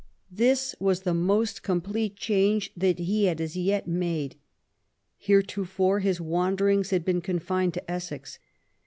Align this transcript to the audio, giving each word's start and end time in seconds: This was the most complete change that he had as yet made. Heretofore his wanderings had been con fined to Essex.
This 0.31 0.73
was 0.79 1.01
the 1.01 1.13
most 1.13 1.61
complete 1.61 2.15
change 2.15 2.71
that 2.75 2.97
he 2.97 3.25
had 3.25 3.39
as 3.39 3.55
yet 3.55 3.85
made. 3.87 4.35
Heretofore 5.19 5.99
his 5.99 6.19
wanderings 6.19 6.89
had 6.89 7.05
been 7.05 7.21
con 7.21 7.37
fined 7.37 7.75
to 7.75 7.91
Essex. 7.91 8.39